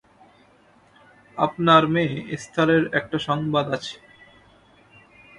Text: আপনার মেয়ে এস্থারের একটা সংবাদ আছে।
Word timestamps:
আপনার 1.37 1.83
মেয়ে 1.93 2.15
এস্থারের 2.35 2.83
একটা 2.99 3.17
সংবাদ 3.27 3.65
আছে। 3.77 3.95